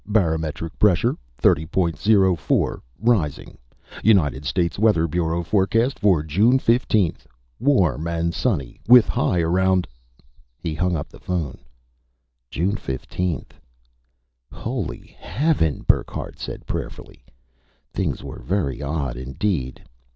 Barometric 0.07 0.79
pressure 0.79 1.15
thirty 1.37 1.67
point 1.67 1.95
zero 1.95 2.35
four, 2.35 2.81
rising... 2.99 3.59
United 4.03 4.45
States 4.45 4.79
Weather 4.79 5.07
Bureau 5.07 5.43
forecast 5.43 5.99
for 5.99 6.23
June 6.23 6.57
15th. 6.57 7.27
Warm 7.59 8.07
and 8.07 8.33
sunny, 8.33 8.79
with 8.87 9.07
high 9.07 9.41
around" 9.41 9.87
He 10.63 10.73
hung 10.73 10.93
the 11.07 11.19
phone 11.19 11.49
up. 11.59 11.65
June 12.49 12.77
15th. 12.77 13.51
"Holy 14.51 15.15
heaven!" 15.19 15.83
Burckhardt 15.85 16.39
said 16.39 16.65
prayerfully. 16.65 17.23
Things 17.93 18.23
were 18.23 18.39
very 18.39 18.81
odd 18.81 19.17
indeed. 19.17 19.83